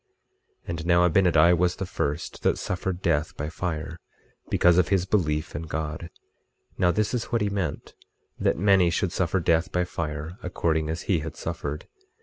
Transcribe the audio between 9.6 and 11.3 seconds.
by fire, according as he